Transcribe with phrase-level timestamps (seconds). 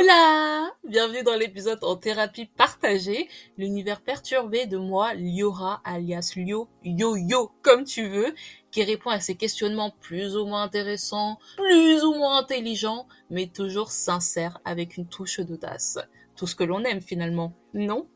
[0.00, 0.70] Hola!
[0.84, 7.82] Bienvenue dans l'épisode en thérapie partagée, l'univers perturbé de moi, Liora, alias Lio, Yo-Yo, comme
[7.82, 8.32] tu veux,
[8.70, 13.90] qui répond à ces questionnements plus ou moins intéressants, plus ou moins intelligents, mais toujours
[13.90, 15.98] sincères avec une touche d'audace.
[16.36, 18.06] Tout ce que l'on aime finalement, non?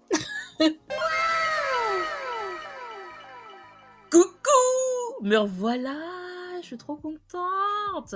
[4.09, 4.51] Coucou!
[5.23, 6.12] Me revoilà
[6.73, 8.15] suis trop contente.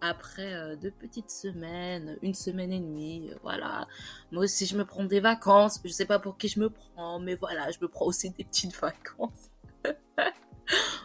[0.00, 3.86] Après euh, deux petites semaines, une semaine et demie, euh, voilà.
[4.32, 5.80] Moi aussi, je me prends des vacances.
[5.84, 8.44] Je sais pas pour qui je me prends, mais voilà, je me prends aussi des
[8.44, 9.50] petites vacances.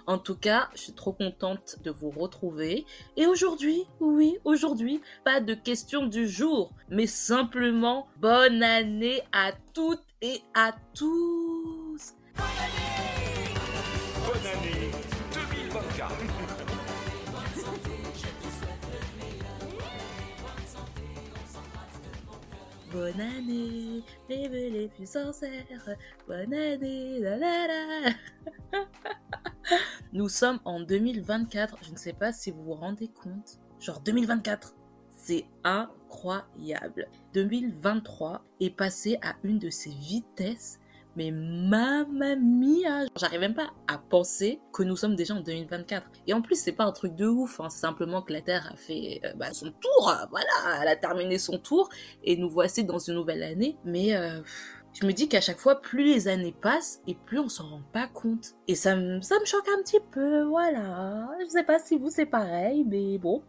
[0.05, 2.85] En tout cas, je suis trop contente de vous retrouver.
[3.15, 10.03] Et aujourd'hui, oui, aujourd'hui, pas de question du jour, mais simplement bonne année à toutes
[10.21, 12.13] et à tous.
[22.93, 25.95] Bonne année, vive les plus sincères.
[26.27, 28.13] Bonne année, la la la.
[30.13, 31.79] Nous sommes en 2024.
[31.81, 33.57] Je ne sais pas si vous vous rendez compte.
[33.79, 34.75] Genre 2024.
[35.17, 37.07] C'est incroyable.
[37.33, 40.79] 2023 est passé à une de ses vitesses
[41.15, 46.07] mais mamma mia J'arrive même pas à penser que nous sommes déjà en 2024.
[46.27, 47.69] Et en plus, c'est pas un truc de ouf, hein.
[47.69, 51.37] c'est simplement que la Terre a fait euh, bah, son tour, voilà, elle a terminé
[51.37, 51.89] son tour,
[52.23, 53.77] et nous voici dans une nouvelle année.
[53.85, 54.41] Mais euh,
[54.93, 57.81] je me dis qu'à chaque fois, plus les années passent et plus on s'en rend
[57.91, 58.53] pas compte.
[58.67, 61.29] Et ça me, ça me choque un petit peu, voilà.
[61.41, 63.41] Je sais pas si vous c'est pareil, mais bon.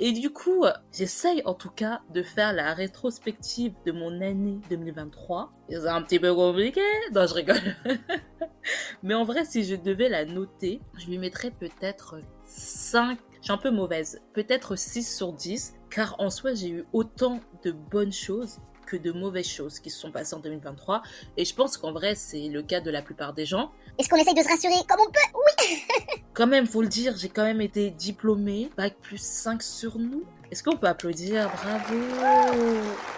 [0.00, 5.50] Et du coup, j'essaye en tout cas de faire la rétrospective de mon année 2023.
[5.68, 6.80] C'est un petit peu compliqué.
[7.12, 7.76] Non, je rigole.
[9.02, 13.52] mais en vrai, si je devais la noter, je lui mettrais peut-être 5 je suis
[13.52, 18.12] un peu mauvaise, peut-être 6 sur 10, car en soi j'ai eu autant de bonnes
[18.12, 21.02] choses que de mauvaises choses qui se sont passées en 2023.
[21.36, 23.70] Et je pense qu'en vrai, c'est le cas de la plupart des gens.
[23.98, 25.18] Est-ce qu'on essaye de se rassurer comme on peut?
[25.34, 25.82] Oui
[26.34, 30.24] Quand même, faut le dire, j'ai quand même été diplômée, bac plus 5 sur nous.
[30.50, 31.50] Est-ce qu'on peut applaudir?
[31.62, 33.17] Bravo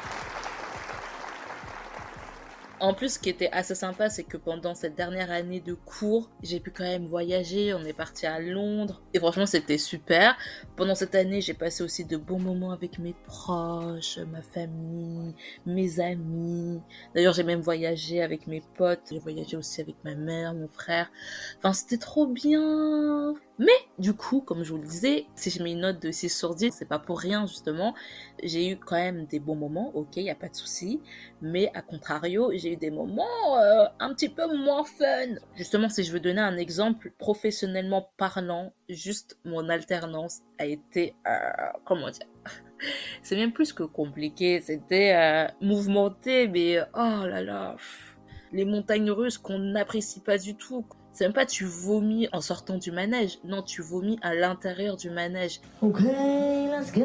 [2.80, 6.30] en plus, ce qui était assez sympa, c'est que pendant cette dernière année de cours,
[6.42, 7.74] j'ai pu quand même voyager.
[7.74, 9.02] On est parti à Londres.
[9.14, 10.36] Et franchement, c'était super.
[10.76, 15.34] Pendant cette année, j'ai passé aussi de bons moments avec mes proches, ma famille,
[15.66, 16.80] mes amis.
[17.14, 19.02] D'ailleurs, j'ai même voyagé avec mes potes.
[19.10, 21.10] J'ai voyagé aussi avec ma mère, mon frère.
[21.58, 23.34] Enfin, c'était trop bien.
[23.60, 26.30] Mais du coup, comme je vous le disais, si je mets une note de 6
[26.30, 27.94] sur 10, c'est pas pour rien justement.
[28.42, 30.98] J'ai eu quand même des bons moments, ok, il y a pas de souci.
[31.42, 35.34] Mais à contrario, j'ai eu des moments euh, un petit peu moins fun.
[35.56, 41.50] Justement, si je veux donner un exemple professionnellement parlant, juste mon alternance a été, euh,
[41.84, 42.28] comment dire,
[43.22, 47.76] c'est même plus que compliqué, c'était euh, mouvementé, mais oh là là,
[48.52, 50.86] les montagnes russes qu'on n'apprécie pas du tout.
[51.20, 53.40] C'est même pas tu vomis en sortant du manège.
[53.44, 55.60] Non, tu vomis à l'intérieur du manège.
[55.82, 57.04] Ok, let's go.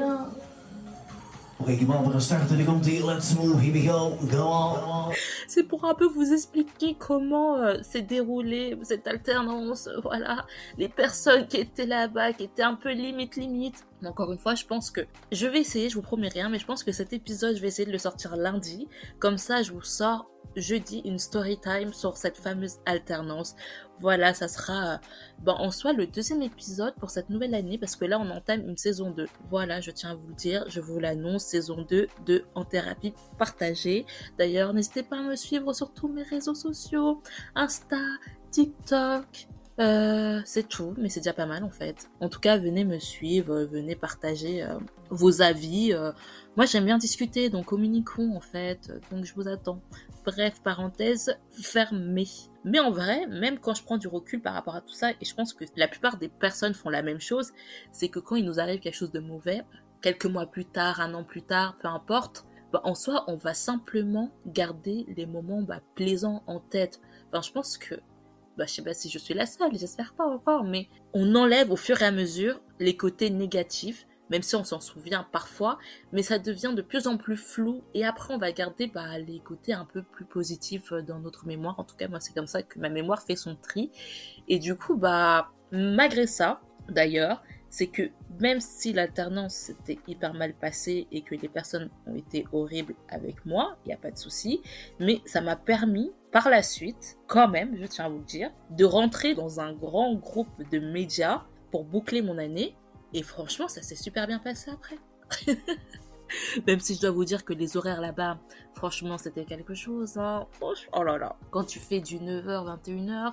[5.49, 10.45] C'est pour un peu vous expliquer comment euh, s'est déroulée cette alternance, voilà,
[10.77, 13.83] les personnes qui étaient là-bas, qui étaient un peu limite limite.
[14.03, 15.01] Encore une fois, je pense que
[15.31, 17.67] je vais essayer, je vous promets rien, mais je pense que cet épisode, je vais
[17.67, 18.87] essayer de le sortir lundi.
[19.19, 23.55] Comme ça, je vous sors jeudi une story time sur cette fameuse alternance.
[24.01, 24.99] Voilà, ça sera
[25.39, 28.67] ben, en soi le deuxième épisode pour cette nouvelle année parce que là on entame
[28.67, 29.27] une saison 2.
[29.49, 33.13] Voilà, je tiens à vous le dire, je vous l'annonce, saison 2 de En thérapie
[33.37, 34.05] partagée.
[34.37, 37.21] D'ailleurs, n'hésitez pas à me suivre sur tous mes réseaux sociaux,
[37.55, 38.01] Insta,
[38.51, 42.07] TikTok, euh, c'est tout, mais c'est déjà pas mal en fait.
[42.21, 44.77] En tout cas, venez me suivre, venez partager euh,
[45.09, 45.93] vos avis.
[45.93, 46.11] Euh.
[46.55, 48.91] Moi, j'aime bien discuter, donc communiquons en fait.
[49.11, 49.81] Donc, je vous attends.
[50.25, 52.27] Bref, parenthèse fermée.
[52.63, 55.25] Mais en vrai, même quand je prends du recul par rapport à tout ça, et
[55.25, 57.51] je pense que la plupart des personnes font la même chose,
[57.91, 59.61] c'est que quand il nous arrive quelque chose de mauvais,
[60.01, 63.53] quelques mois plus tard, un an plus tard, peu importe, bah, en soi, on va
[63.53, 66.99] simplement garder les moments bah, plaisants en tête.
[67.27, 67.95] Enfin, je pense que,
[68.57, 71.71] bah, je sais pas si je suis la seule, j'espère pas encore, mais on enlève
[71.71, 75.77] au fur et à mesure les côtés négatifs même si on s'en souvient parfois,
[76.11, 79.39] mais ça devient de plus en plus flou et après on va garder bah, les
[79.39, 81.79] côtés un peu plus positifs euh, dans notre mémoire.
[81.79, 83.91] En tout cas, moi c'est comme ça que ma mémoire fait son tri.
[84.47, 88.09] Et du coup, bah malgré ça, d'ailleurs, c'est que
[88.39, 93.45] même si l'alternance s'était hyper mal passée et que les personnes ont été horribles avec
[93.45, 94.61] moi, il n'y a pas de souci,
[94.99, 98.51] mais ça m'a permis par la suite, quand même, je tiens à vous le dire,
[98.69, 102.75] de rentrer dans un grand groupe de médias pour boucler mon année
[103.13, 104.97] et franchement, ça s'est super bien passé après.
[106.67, 108.37] Même si je dois vous dire que les horaires là-bas,
[108.73, 110.17] franchement, c'était quelque chose.
[110.17, 110.45] Hein.
[110.59, 111.37] Oh là là.
[111.51, 113.31] Quand tu fais du 9h, 21h,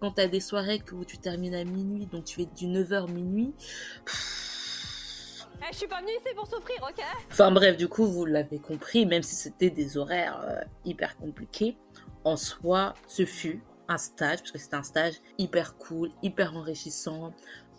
[0.00, 3.54] quand t'as des soirées où tu termines à minuit, donc tu fais du 9h minuit.
[5.70, 9.06] Je suis pas venue ici pour souffrir, ok Enfin bref, du coup, vous l'avez compris,
[9.06, 11.76] même si c'était des horaires euh, hyper compliqués,
[12.24, 17.32] en soi, ce fut un stage, parce que c'était un stage hyper cool, hyper enrichissant.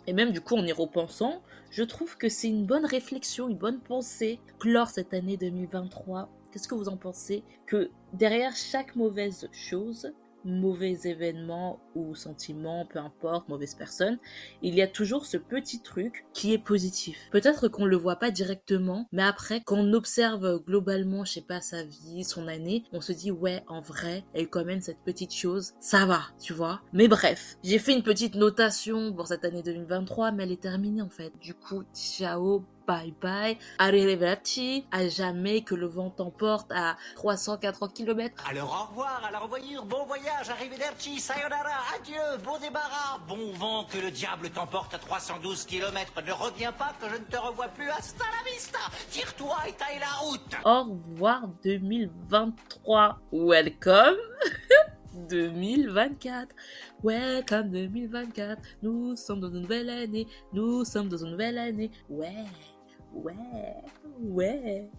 [0.08, 1.42] Et même du coup, en y repensant,
[1.72, 4.40] je trouve que c'est une bonne réflexion, une bonne pensée.
[4.60, 7.44] Clore cette année 2023, qu'est-ce que vous en pensez?
[7.66, 10.14] Que derrière chaque mauvaise chose,
[10.46, 14.18] mauvais événement ou sentiment, peu importe, mauvaise personne,
[14.62, 17.18] il y a toujours ce petit truc qui est positif.
[17.32, 21.62] Peut-être qu'on le voit pas directement, mais après, quand on observe globalement, je sais pas,
[21.62, 25.74] sa vie, son année, on se dit, ouais, en vrai, elle même cette petite chose,
[25.80, 26.82] ça va, tu vois.
[26.94, 31.02] Mais bref, j'ai fait une petite notation pour cette année 2023, mais elle est terminée
[31.02, 31.32] en fait.
[31.42, 38.44] Du coup, ciao, bye bye, arrivederci, à jamais que le vent t'emporte à 380 km.
[38.50, 43.86] Alors au revoir, à la revoyure, bon voyage, arrivederci, sayonara, adieu, bon débarras, bon vent,
[43.86, 47.68] que le diable t'emporte à 312 km, ne reviens pas que je ne te revois
[47.70, 48.80] plus, hasta la vista,
[49.12, 50.42] tire-toi et taille la route.
[50.66, 54.18] Au revoir 2023, welcome
[55.30, 56.48] 2024.
[57.04, 58.62] Welcome 2024.
[58.82, 60.28] Nous sommes dans une nouvelle année.
[60.54, 61.92] Nous sommes dans une nouvelle année.
[62.10, 62.46] Ouais
[63.14, 63.34] ouais,
[64.22, 64.90] ouais.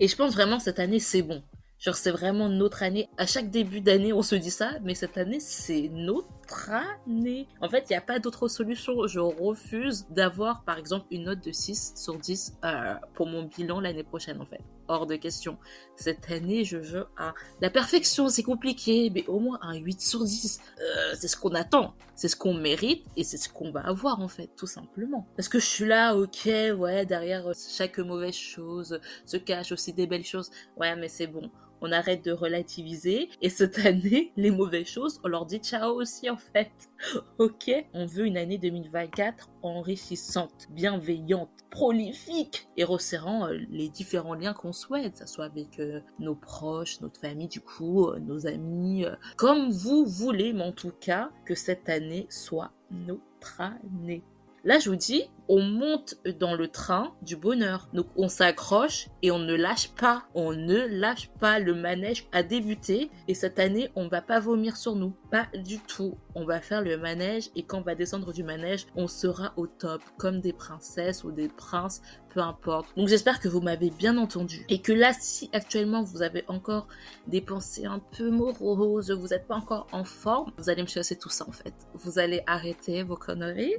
[0.00, 1.42] Et je pense vraiment cette année, c'est bon.
[1.78, 3.08] Genre, c'est vraiment notre année.
[3.18, 7.46] À chaque début d'année, on se dit ça, mais cette année, c'est notre année.
[7.60, 9.06] En fait, il n'y a pas d'autre solution.
[9.06, 13.80] Je refuse d'avoir, par exemple, une note de 6 sur 10 euh, pour mon bilan
[13.80, 14.62] l'année prochaine, en fait.
[14.88, 15.58] Hors de question.
[15.96, 17.34] Cette année, je veux un...
[17.60, 20.60] La perfection, c'est compliqué, mais au moins un 8 sur 10.
[20.80, 21.94] Euh, c'est ce qu'on attend.
[22.14, 25.26] C'est ce qu'on mérite et c'est ce qu'on va avoir, en fait, tout simplement.
[25.36, 26.48] Parce que je suis là, ok,
[26.78, 30.50] ouais, derrière chaque mauvaise chose se cache aussi des belles choses.
[30.76, 31.50] Ouais, mais c'est bon
[31.80, 36.30] on arrête de relativiser et cette année, les mauvaises choses, on leur dit ciao aussi
[36.30, 36.70] en fait.
[37.38, 44.54] ok On veut une année 2024 enrichissante, bienveillante, prolifique et resserrant euh, les différents liens
[44.54, 49.04] qu'on souhaite, ce soit avec euh, nos proches, notre famille du coup, euh, nos amis,
[49.36, 52.70] comme vous voulez, mais en tout cas, que cette année soit
[53.06, 54.22] notre année.
[54.64, 57.88] Là, je vous dis, on monte dans le train du bonheur.
[57.92, 60.24] Donc, on s'accroche et on ne lâche pas.
[60.34, 61.58] On ne lâche pas.
[61.58, 65.14] Le manège a débuté et cette année, on va pas vomir sur nous.
[65.30, 66.16] Pas du tout.
[66.34, 69.66] On va faire le manège et quand on va descendre du manège, on sera au
[69.66, 72.02] top, comme des princesses ou des princes,
[72.34, 72.88] peu importe.
[72.96, 76.86] Donc, j'espère que vous m'avez bien entendu et que là, si actuellement vous avez encore
[77.26, 81.16] des pensées un peu moroses, vous n'êtes pas encore en forme, vous allez me chasser
[81.16, 81.72] tout ça en fait.
[81.94, 83.74] Vous allez arrêter vos conneries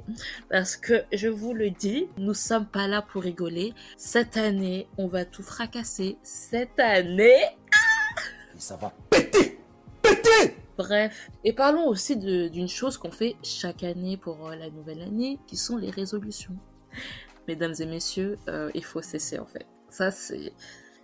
[0.50, 3.74] parce que je vous le dis, nous sommes pas là pour rigoler.
[3.96, 6.16] Cette année, on va tout fracasser.
[6.22, 7.42] Cette année,
[8.56, 9.58] ça va péter,
[10.00, 10.54] péter.
[10.76, 15.38] Bref, et parlons aussi d'une chose qu'on fait chaque année pour euh, la nouvelle année,
[15.48, 16.54] qui sont les résolutions.
[17.48, 19.66] Mesdames et messieurs, euh, il faut cesser en fait.
[19.90, 20.52] Ça, c'est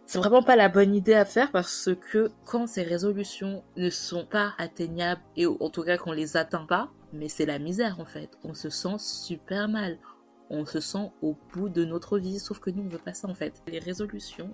[0.07, 4.27] c'est vraiment pas la bonne idée à faire parce que quand ces résolutions ne sont
[4.27, 8.05] pas atteignables et en tout cas qu'on les atteint pas, mais c'est la misère en
[8.05, 8.29] fait.
[8.45, 9.97] On se sent super mal
[10.51, 13.29] on se sent au bout de notre vie, sauf que nous, on veut pas ça
[13.29, 13.63] en fait.
[13.67, 14.53] Les résolutions,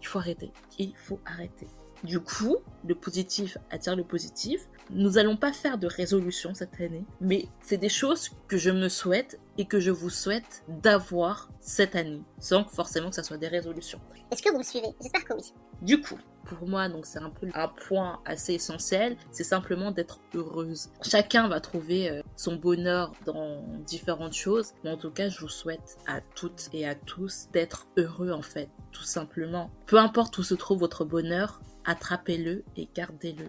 [0.00, 0.50] il faut arrêter.
[0.78, 1.68] Il faut arrêter.
[2.04, 4.68] Du coup, le positif attire le positif.
[4.90, 8.88] Nous allons pas faire de résolution cette année, mais c'est des choses que je me
[8.88, 13.48] souhaite et que je vous souhaite d'avoir cette année, sans forcément que ça soit des
[13.48, 14.00] résolutions.
[14.30, 14.88] Est-ce que vous me suivez?
[15.00, 15.52] J'espère que oui.
[15.82, 20.20] Du coup, pour moi, donc c'est un peu un point assez essentiel, c'est simplement d'être
[20.34, 20.88] heureuse.
[21.02, 25.48] Chacun va trouver euh, son bonheur dans différentes choses, mais en tout cas, je vous
[25.48, 29.70] souhaite à toutes et à tous d'être heureux en fait, tout simplement.
[29.86, 33.46] Peu importe où se trouve votre bonheur, attrapez-le et gardez-le.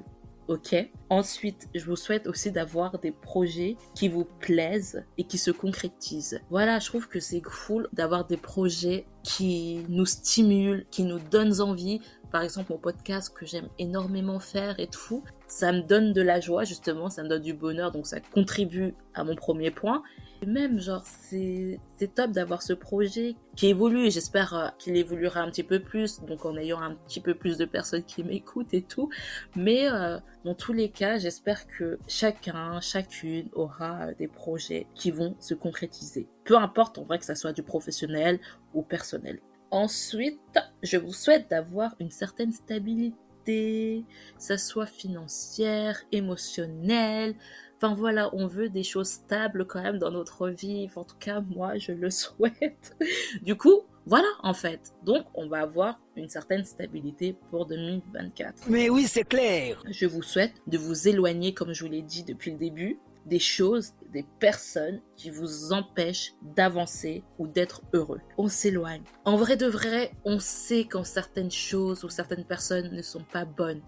[0.48, 0.75] Ok.
[1.10, 6.39] Ensuite, je vous souhaite aussi d'avoir des projets qui vous plaisent et qui se concrétisent.
[6.50, 11.60] Voilà, je trouve que c'est cool d'avoir des projets qui nous stimulent, qui nous donnent
[11.60, 12.00] envie.
[12.32, 16.39] Par exemple, mon podcast que j'aime énormément faire et tout, ça me donne de la
[16.39, 20.01] joie justement, ça me donne du bonheur, donc ça contribue à mon premier point.
[20.46, 21.79] Même, genre, c'est
[22.15, 26.46] top d'avoir ce projet qui évolue j'espère euh, qu'il évoluera un petit peu plus, donc
[26.46, 29.10] en ayant un petit peu plus de personnes qui m'écoutent et tout.
[29.56, 35.36] Mais euh, dans tous les cas, j'espère que chacun, chacune aura des projets qui vont
[35.39, 36.27] se concrétiser.
[36.44, 38.39] Peu importe en vrai que ça soit du professionnel
[38.74, 39.39] ou personnel.
[39.72, 43.17] Ensuite, je vous souhaite d'avoir une certaine stabilité,
[43.48, 44.03] que
[44.38, 47.34] ça soit financière, émotionnelle,
[47.77, 50.89] Enfin voilà, on veut des choses stables quand même dans notre vie.
[50.96, 52.96] En tout cas, moi, je le souhaite.
[53.43, 54.93] Du coup, voilà en fait.
[55.03, 58.63] Donc, on va avoir une certaine stabilité pour 2024.
[58.67, 59.84] Mais oui, c'est clair.
[59.89, 63.39] Je vous souhaite de vous éloigner, comme je vous l'ai dit depuis le début, des
[63.39, 68.22] choses, des personnes qui vous empêchent d'avancer ou d'être heureux.
[68.38, 69.03] On s'éloigne.
[69.25, 73.46] En vrai de vrai, on sait quand certaines choses ou certaines personnes ne sont pas
[73.46, 73.81] bonnes.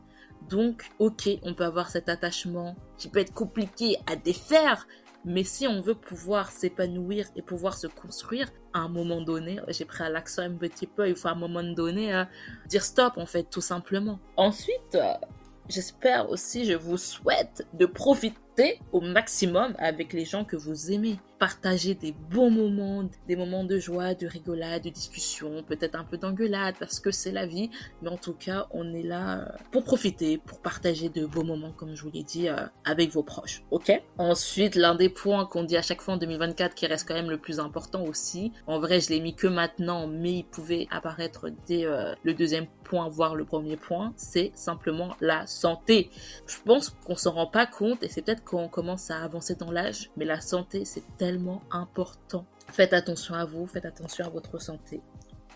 [0.47, 4.87] Donc, ok, on peut avoir cet attachement qui peut être compliqué à défaire,
[5.25, 9.85] mais si on veut pouvoir s'épanouir et pouvoir se construire, à un moment donné, j'ai
[9.85, 12.23] pris à l'accent un petit peu, il faut à un moment donné euh,
[12.67, 14.19] dire stop en fait, tout simplement.
[14.37, 15.13] Ensuite, euh,
[15.67, 18.37] j'espère aussi, je vous souhaite de profiter
[18.91, 21.17] au maximum avec les gens que vous aimez.
[21.37, 26.17] Partager des bons moments, des moments de joie, de rigolade, de discussion, peut-être un peu
[26.17, 27.69] d'engueulade parce que c'est la vie.
[28.01, 31.71] Mais en tout cas, on est là euh, pour profiter, pour partager de beaux moments,
[31.71, 33.63] comme je vous l'ai dit, euh, avec vos proches.
[33.71, 33.89] Ok?
[34.17, 37.29] Ensuite, l'un des points qu'on dit à chaque fois en 2024 qui reste quand même
[37.29, 38.51] le plus important aussi.
[38.67, 42.67] En vrai, je l'ai mis que maintenant, mais il pouvait apparaître dès euh, le deuxième
[42.83, 44.11] point, voire le premier point.
[44.17, 46.09] C'est simplement la santé.
[46.47, 49.53] Je pense qu'on s'en rend pas compte et c'est peut-être quand on commence à avancer
[49.53, 52.45] dans l'âge, mais la santé, c'est tellement important.
[52.71, 55.01] Faites attention à vous, faites attention à votre santé.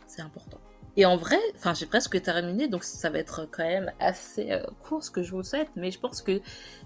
[0.06, 0.60] C'est important.
[0.96, 4.64] Et en vrai, enfin, j'ai presque terminé, donc ça va être quand même assez euh,
[4.84, 6.40] court ce que je vous souhaite, mais je pense que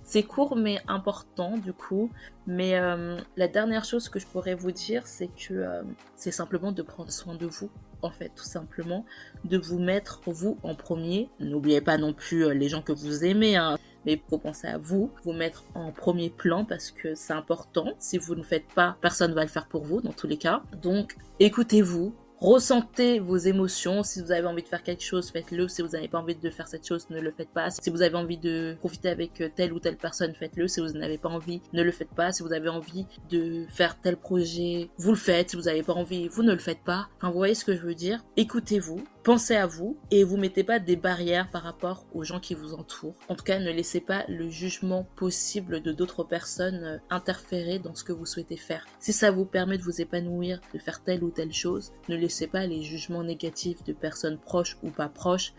[0.06, 2.10] c'est court mais important du coup.
[2.46, 5.82] Mais euh, la dernière chose que je pourrais vous dire, c'est que euh,
[6.16, 7.70] c'est simplement de prendre soin de vous,
[8.02, 9.04] en fait, tout simplement,
[9.44, 11.30] de vous mettre vous en premier.
[11.42, 15.12] N'oubliez pas non plus les gens que vous aimez, hein mais faut penser à vous,
[15.26, 17.94] vous mettre en premier plan parce que c'est important.
[18.00, 20.38] Si vous ne faites pas, personne ne va le faire pour vous dans tous les
[20.38, 20.64] cas.
[20.82, 24.04] Donc, écoutez-vous, Ressentez vos émotions.
[24.04, 25.68] Si vous avez envie de faire quelque chose, faites-le.
[25.68, 27.72] Si vous n'avez pas envie de faire cette chose, ne le faites pas.
[27.72, 30.68] Si vous avez envie de profiter avec euh, telle ou telle personne, faites-le.
[30.68, 32.32] Si vous n'avez pas envie, ne le faites pas.
[32.32, 35.50] Si vous avez envie de faire tel projet, vous le faites.
[35.50, 37.08] Si vous n'avez pas envie, vous ne le faites pas.
[37.18, 38.24] Enfin, vous voyez ce que je veux dire?
[38.36, 42.54] Écoutez-vous, pensez à vous et vous mettez pas des barrières par rapport aux gens qui
[42.54, 43.18] vous entourent.
[43.28, 47.94] En tout cas, ne laissez pas le jugement possible de d'autres personnes euh, interférer dans
[47.94, 48.88] ce que vous souhaitez faire.
[49.02, 52.48] Si ça vous permet de vous épanouir, de faire telle ou telle chose, ne laissez
[52.48, 55.52] pas les jugements négatifs de personnes proches ou pas proches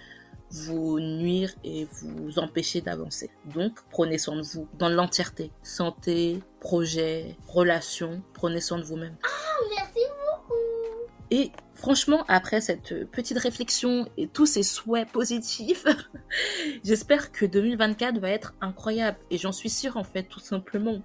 [0.51, 3.29] vous nuire et vous empêcher d'avancer.
[3.45, 5.51] Donc, prenez soin de vous dans l'entièreté.
[5.63, 9.17] Santé, projet, relations, prenez soin de vous-même.
[9.25, 9.29] Ah,
[9.77, 10.55] merci beaucoup.
[11.31, 15.87] Et franchement, après cette petite réflexion et tous ces souhaits positifs,
[16.85, 19.19] j'espère que 2024 va être incroyable.
[19.31, 21.01] Et j'en suis sûre, en fait, tout simplement.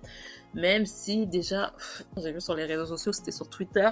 [0.53, 1.73] Même si déjà,
[2.17, 3.89] j'ai vu sur les réseaux sociaux, c'était sur Twitter,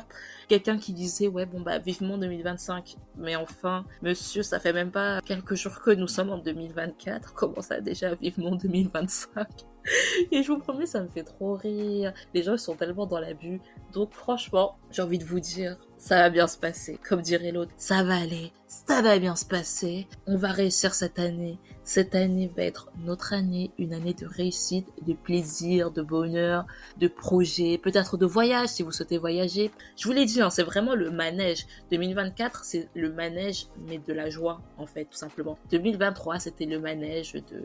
[0.47, 2.97] quelqu'un qui disait ouais bon bah vivement 2025.
[3.17, 7.33] Mais enfin, monsieur, ça fait même pas quelques jours que nous sommes en 2024.
[7.33, 9.47] Comment ça déjà vivement 2025
[10.31, 12.13] Et je vous promets, ça me fait trop rire.
[12.35, 13.59] Les gens ils sont tellement dans l'abus.
[13.91, 16.97] Donc franchement, j'ai envie de vous dire, ça va bien se passer.
[17.07, 20.07] Comme dirait l'autre, ça va aller, ça va bien se passer.
[20.25, 21.59] On va réussir cette année.
[21.83, 26.65] Cette année va être notre année, une année de réussite, de plaisir, de bonheur,
[26.97, 29.71] de projets, peut-être de voyage si vous souhaitez voyager.
[29.95, 31.67] Je vous l'ai dit, hein, c'est vraiment le manège.
[31.91, 35.59] 2024, c'est le manège, mais de la joie, en fait, tout simplement.
[35.69, 37.61] 2023, c'était le manège de,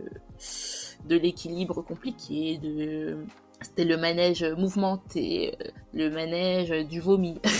[1.09, 3.16] de l'équilibre compliqué, de,
[3.61, 7.41] c'était le manège mouvementé, euh, le manège du vomi.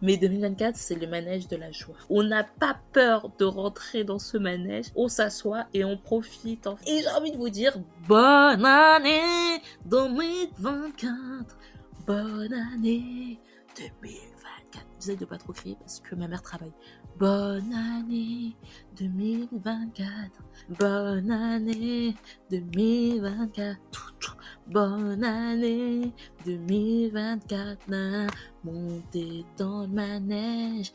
[0.00, 1.94] Mais 2024, c'est le manège de la joie.
[2.08, 4.86] On n'a pas peur de rentrer dans ce manège.
[4.96, 6.68] On s'assoit et on profite.
[6.86, 11.56] Et j'ai envie de vous dire, bonne année 2024.
[12.06, 13.38] Bonne année
[13.76, 14.31] 2024.
[15.02, 16.72] J'essaie de pas trop crier parce que ma mère travaille.
[17.18, 18.54] Bonne année
[18.96, 20.06] 2024.
[20.68, 22.14] Bonne année
[22.52, 24.36] 2024.
[24.68, 26.12] Bonne année
[26.46, 27.78] 2024.
[28.62, 30.92] Montez dans le manège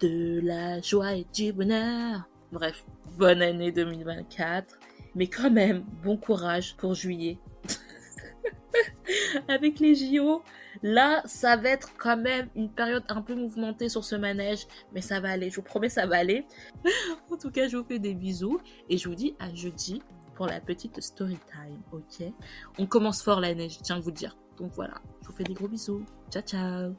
[0.00, 2.28] de la joie et du bonheur.
[2.52, 2.84] Bref,
[3.16, 4.78] bonne année 2024.
[5.14, 7.38] Mais quand même, bon courage pour juillet.
[9.48, 10.42] Avec les JO,
[10.88, 15.00] Là, ça va être quand même une période un peu mouvementée sur ce manège, mais
[15.00, 16.46] ça va aller, je vous promets, ça va aller.
[17.32, 20.00] en tout cas, je vous fais des bisous et je vous dis à jeudi
[20.36, 22.32] pour la petite story time, ok?
[22.78, 24.36] On commence fort la neige, je tiens à vous dire.
[24.58, 26.06] Donc voilà, je vous fais des gros bisous.
[26.30, 26.92] Ciao, ciao